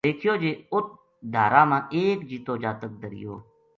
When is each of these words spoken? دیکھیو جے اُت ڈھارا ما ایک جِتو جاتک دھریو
دیکھیو 0.05 0.33
جے 0.41 0.51
اُت 0.73 0.87
ڈھارا 1.33 1.63
ما 1.69 1.79
ایک 1.95 2.17
جِتو 2.29 2.53
جاتک 2.61 2.91
دھریو 3.01 3.33